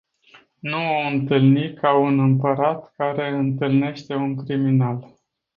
Nu 0.69 0.77
o 0.77 0.95
intalni 1.09 1.73
ca 1.73 1.93
un 1.97 2.17
Imparat 2.17 2.93
care 2.95 3.35
intalneste 3.43 4.13
un 4.15 4.35
criminal. 4.45 5.07